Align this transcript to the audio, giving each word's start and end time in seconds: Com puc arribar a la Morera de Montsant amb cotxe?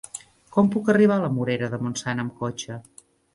Com 0.55 0.71
puc 0.75 0.89
arribar 0.93 1.17
a 1.21 1.23
la 1.25 1.29
Morera 1.35 1.69
de 1.75 1.81
Montsant 1.85 2.25
amb 2.25 2.35
cotxe? 2.41 2.81